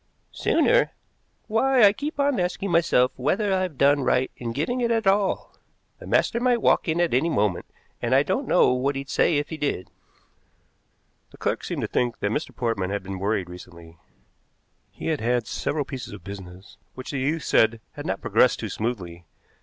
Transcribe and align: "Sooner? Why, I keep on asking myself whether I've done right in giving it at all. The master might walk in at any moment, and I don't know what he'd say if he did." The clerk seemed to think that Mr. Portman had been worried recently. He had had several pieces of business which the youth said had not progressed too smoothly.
"Sooner? 0.31 0.93
Why, 1.45 1.83
I 1.83 1.93
keep 1.93 2.19
on 2.19 2.39
asking 2.39 2.71
myself 2.71 3.11
whether 3.17 3.53
I've 3.53 3.77
done 3.77 3.99
right 4.01 4.31
in 4.35 4.51
giving 4.51 4.81
it 4.81 4.89
at 4.89 5.05
all. 5.05 5.53
The 5.99 6.07
master 6.07 6.39
might 6.39 6.59
walk 6.63 6.87
in 6.87 6.99
at 6.99 7.13
any 7.13 7.29
moment, 7.29 7.67
and 8.01 8.15
I 8.15 8.23
don't 8.23 8.47
know 8.47 8.73
what 8.73 8.95
he'd 8.95 9.11
say 9.11 9.37
if 9.37 9.49
he 9.49 9.57
did." 9.57 9.91
The 11.29 11.37
clerk 11.37 11.63
seemed 11.63 11.81
to 11.83 11.87
think 11.87 12.17
that 12.17 12.31
Mr. 12.31 12.49
Portman 12.55 12.89
had 12.89 13.03
been 13.03 13.19
worried 13.19 13.47
recently. 13.47 13.99
He 14.89 15.05
had 15.09 15.21
had 15.21 15.45
several 15.45 15.85
pieces 15.85 16.13
of 16.13 16.23
business 16.23 16.77
which 16.95 17.11
the 17.11 17.19
youth 17.19 17.43
said 17.43 17.79
had 17.91 18.07
not 18.07 18.21
progressed 18.21 18.57
too 18.59 18.69
smoothly. 18.69 19.27